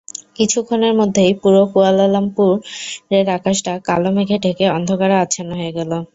কিছুক্ষণের 0.37 0.93
মধ্যেই 0.99 1.33
পুরো 1.41 1.61
কুয়ালালামপুরের 1.71 3.25
আকাশটা 3.37 3.73
কালো 3.87 4.09
মেঘে 4.15 4.37
ঢেকে 4.43 4.65
অন্ধকারে 4.77 5.15
আচ্ছন্ন 5.23 5.51
হয়ে 5.59 5.75
গেল। 5.77 5.91